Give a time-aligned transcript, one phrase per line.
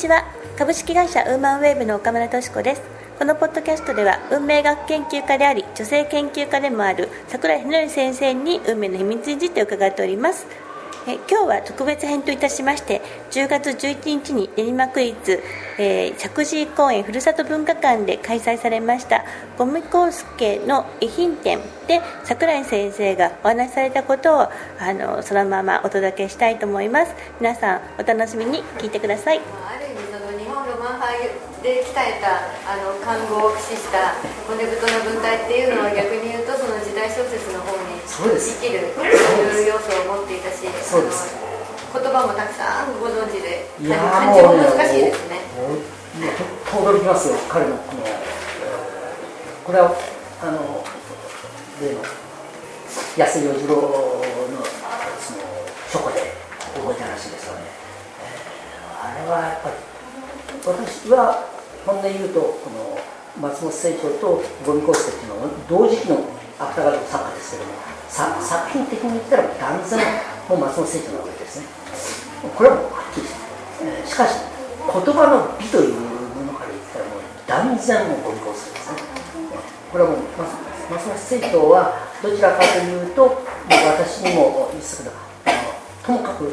[0.00, 0.24] ちは。
[0.56, 2.82] 株式会社ウーマンウェーブの岡村敏子です。
[3.18, 10.46] このポッドキャストでは運命学研究家であり女性研究家でもある桜井宏先生に運命の秘密について伺っております。
[11.06, 15.42] え今日は特別編といたしまして10月11日に練馬区立、
[15.78, 19.24] えー、石神井公園ふるさと文化館で開催されました
[19.56, 24.50] ゴミコスケの遺品展で桜井先生がお話しされたことをあ
[24.92, 27.14] のそのままお届けしたいと思います。
[27.40, 34.16] 皆さんお楽しみに聞いてくださいある意味その日本ロマン派で鍛えたあの看護を駆使した
[34.48, 41.36] 骨太の文体っていうのは逆に言うとその時代小説の方に生きるそういう要素を持っていたしそうです。
[41.92, 45.40] 言葉もたくさんご存知で漢字も難しいですね。
[46.70, 48.02] と驚きますよ彼のこの
[49.66, 49.92] これは
[50.42, 50.84] あの
[51.82, 52.00] 例の
[53.16, 53.82] 安井洋次郎の
[55.20, 55.38] その
[55.92, 56.32] 書庫で
[56.74, 57.60] 覚えたらしいですよね、
[58.24, 59.74] えーあれはやっぱり
[60.64, 61.49] 私は
[61.86, 62.98] 本音で言うとこの
[63.40, 66.20] 松本清張とゴミコスっていうのは同時期の
[66.58, 67.72] 芥川賞作家ですけども
[68.08, 70.00] さ作品的に言ったら断然
[70.48, 71.66] もう松本清張の上ですね
[72.56, 73.40] これはもうはっきりして
[73.84, 74.34] えーしかし
[74.80, 78.98] 言葉の美というものから言ったらもう断然もうゴミコスですね。
[79.92, 80.20] これはもう
[80.90, 83.36] 松本清張はどちらかというともう
[83.96, 85.14] 私にも言いますけど
[86.04, 86.44] ともかく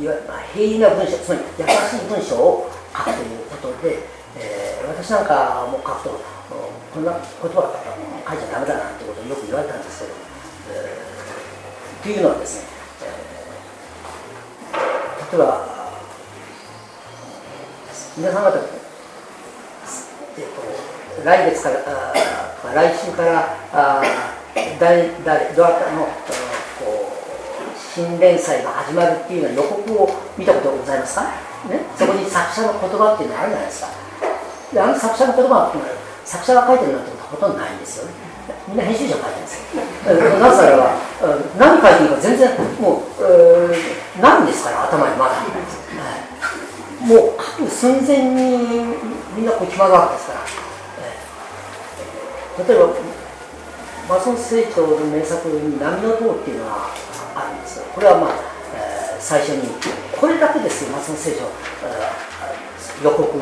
[0.00, 0.22] いわゆる
[0.54, 6.20] 平易な文章つまり優しい文章を書くということで、えー私なんかも書くと
[6.94, 7.60] こんな言葉
[8.26, 10.14] 書いちゃダメだなんてことをよく言われたんですけど、
[10.72, 12.68] えーっていうのはですね、
[13.02, 15.68] えー例えば
[18.16, 22.14] 皆さん方、えーと来月からあ
[22.74, 31.30] 来週からあー誰誰どなたのあのこう新連載が始まるっていうような予告を見たことございますか、ね、
[31.96, 33.97] そこに作者の言葉っていうのあるじゃないですか
[34.72, 35.72] であの作者の言葉は
[36.24, 38.12] 作者が書いてるなんてことはほとんどないんですよね。
[38.68, 40.40] みんな編集者が書いてるんですよ。
[40.40, 40.92] なぜならば
[41.58, 47.06] 何書いてるか全然もう、えーなんですから頭にまだ、はい。
[47.06, 48.96] もう書く寸前に
[49.36, 50.40] みんなこう決まるわけですから、
[51.00, 52.88] えー例えば
[54.08, 56.88] 松本清張の名作に「波の塔」っていうのが
[57.36, 57.84] あるんですよ。
[57.94, 58.30] これはまあ、
[58.74, 59.68] えー最初に。
[60.18, 61.44] これだけですよ松本清張、
[61.84, 63.38] えー予告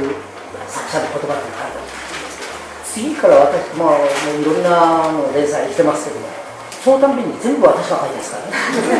[0.68, 1.80] 作者の言葉っていうのがある
[2.84, 6.26] 次から私まあもういろんなの連載してますけども
[6.82, 8.52] そのたびに全部私が書いてるんですからね。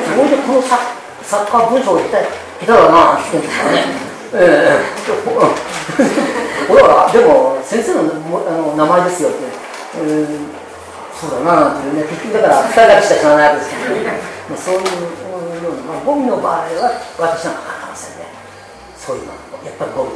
[0.04, 0.82] それでこの作
[1.22, 4.96] 作家は文章が下手下手だなって言ってるんですからねええ
[6.68, 8.10] 俺はでも先生の
[8.42, 9.38] あの名前ですよって、
[10.02, 10.66] えー
[11.16, 13.88] そうだななんていうね結局だから2人だけしか知らないわけですけ
[14.52, 18.28] ど、そういうような、まあ、ゴミの場合は私なんか書かませんね
[19.00, 19.32] そういうの
[19.64, 20.10] やっぱりゴミ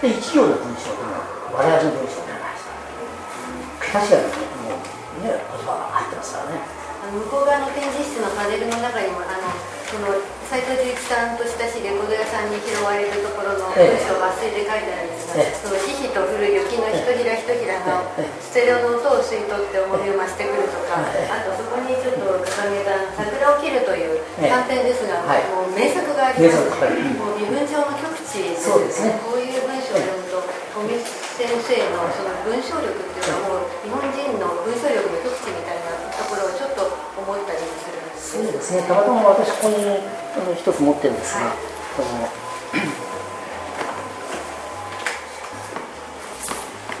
[0.00, 1.12] で一行の文章でも
[1.52, 6.64] 我々の文章ではないですから確かにもうね言葉が入ってますからね
[7.04, 9.52] あの向こう側の展示室のパネルの中にもあの
[9.84, 10.16] その
[10.50, 15.54] 斉藤十一さんと親しいレコード屋さんに拾われるところの文章が抜粋で書いてあるんですが、ええ。
[15.54, 18.34] そのひひと降る雪のひとひらひとひらがええ。
[18.42, 24.50] ステレオの音を吸い取って重みを増してくるとか、ええあとそこにちょっと掲げた「桜を切る」というええ。
[24.50, 25.46] 短編ですが、はい。
[25.54, 26.66] もう名作があります。
[26.82, 29.22] はいもう身分上の極致ですね。
[29.22, 30.42] こういう文章を読むと
[30.74, 30.98] 小水
[31.38, 39.98] 先生のその文章力っていうのはもう日本人の文章力の極致みたいなところをちょっと思ったりするんですそうですね、たまたま私、ここに
[40.30, 41.56] あの一つ持ってるんですが、はい。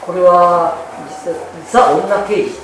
[0.00, 0.74] これは
[1.06, 1.38] 実は
[1.70, 2.58] ザ・女刑事、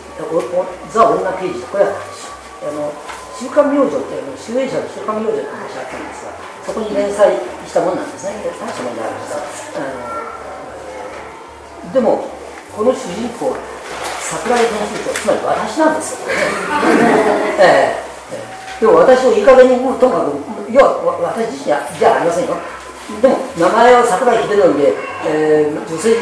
[0.91, 2.91] ザ・女刑事、これはあの
[3.39, 6.35] 週刊明星っていうの、集英社の週刊明星の話があったんですが、
[6.67, 9.87] そこに連載したものなんですね、で大したものであるんですが
[11.95, 12.27] でも、
[12.75, 13.55] この主人公、
[14.21, 16.27] 桜井編集長、つまり私なんですよ。
[17.63, 18.81] ええ。
[18.81, 22.57] でも私をいい加減にもうともかく要は私自身じゃありませんよ。
[23.23, 24.95] でも名前は桜井秀則で、
[25.27, 26.17] えー女性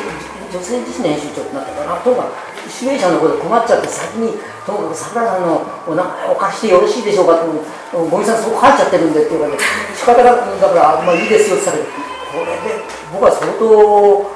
[0.55, 2.31] 女性自身の編集長ってなったからとか
[2.65, 4.33] く主演者の方で困っちゃって先に
[4.65, 7.51] ともかく桜井さんのお名前を貸してよろしいでしょうかって
[7.93, 9.63] ゴミさんそう書いちゃってるんでっていうわけで
[9.95, 12.83] 仕方がだからまあいいですよって言ったけどこれで
[13.13, 14.31] 僕は相当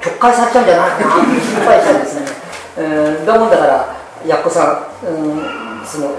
[0.00, 2.26] 曲解されちゃうんじゃないかなって心配したんですね、
[2.78, 6.10] えーだもんだからやっこさん、うん、その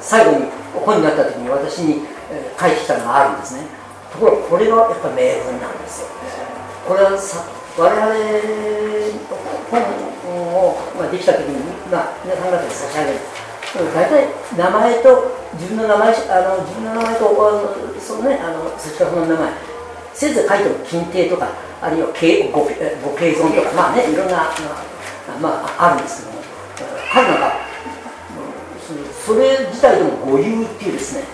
[0.00, 3.66] 最後に本になった時に私に、えー書いてきたのがあるんですね。
[4.12, 6.08] ところがこれはやっぱり名文なんですよ。
[6.86, 7.44] これはさ
[7.78, 8.10] 我々
[9.70, 9.80] 本
[10.54, 11.56] を、まあ、できた時に、
[11.90, 13.18] まあ、皆さん方に差し上げる。
[13.94, 14.28] 大体
[14.58, 17.24] 名前と自分の名前あの自分の名前と
[18.00, 19.52] そのねあのそちらの名前
[20.12, 21.48] せいぜい書いても金帝とか
[21.80, 22.66] あるいはごご
[23.16, 24.28] 敬尊とかまあねいろん。
[24.28, 24.50] な、
[25.40, 26.42] まあ、あるんですけども
[27.12, 27.52] 彼なんか
[29.24, 31.24] それ自体でも語流っていうですね、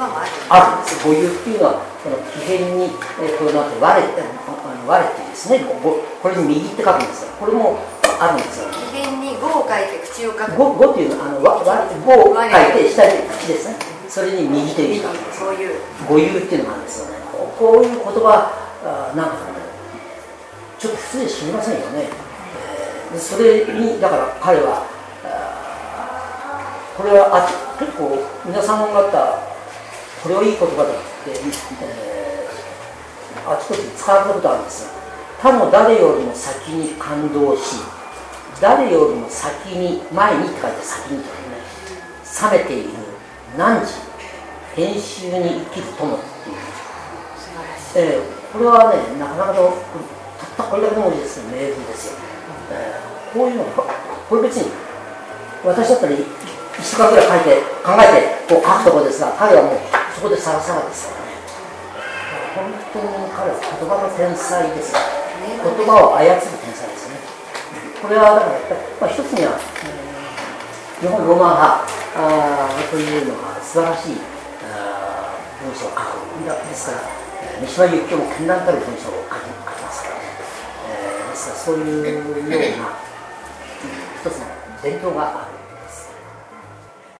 [0.00, 2.88] 葉もあるあるんです語流っていうのはこの奇変に、
[3.20, 4.08] えー、こうなって割れ
[4.88, 7.76] 割れてですねこれに右って書くんですがこれも
[8.16, 8.72] あるんですよ。
[8.72, 10.56] 奇変に語を書いて口を書く。
[10.56, 13.76] 語語っていうのはあのわわ語を書いて下に口ですね。
[14.08, 14.94] それに右という。
[14.96, 15.44] 字があるんです。
[16.08, 17.20] 語流っていうのがあるんですよね。
[17.60, 18.48] こういう言葉
[18.84, 19.60] あなんかね
[20.78, 22.08] ちょっと普通に知りませんよね、
[23.12, 24.88] えー、それにだから彼は
[26.96, 28.16] これはあ結構
[28.46, 29.49] 皆さん方
[30.22, 30.92] これをいい言葉だっ
[31.24, 35.00] て、えー、あちこち使うことあるんですが
[35.40, 37.76] 他の誰よりも先に感動し
[38.60, 41.56] 誰よりも先に前にって書いて先にとかね
[42.52, 42.90] 冷めている。
[43.56, 44.10] 何時？
[44.76, 46.56] 編集に生きる友っていう
[47.96, 49.74] えー、これはねなかなかの
[50.38, 52.18] たったこれだけの文字ですけど名文ですよ、
[52.70, 54.70] えー、こういうのこれ別に
[55.64, 56.12] 私だったら
[56.80, 59.20] 2日ぐらい書いて考えてこう書くところです。
[59.20, 59.78] が彼はもう
[60.16, 61.12] そこでさらさらです。
[61.12, 61.36] からね
[62.56, 64.96] 本当に彼は言葉の天才です。
[64.96, 67.20] 言葉を操る天才ですね。
[68.00, 69.60] これはだからやっぱり、まあ、一つには、
[71.00, 71.84] 日本ロマン派
[72.16, 74.20] あというのが素晴らしい
[75.60, 76.20] 文章を書く。
[76.40, 77.02] ですから、
[77.42, 79.48] えー、三島由紀夫も絢爛たる文章を書き
[79.82, 80.20] ますからね、
[80.88, 82.96] え、ですからそういうような
[84.20, 84.46] 一つの
[84.82, 85.49] 伝統がある。